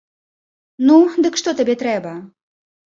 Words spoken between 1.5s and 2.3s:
табе трэба?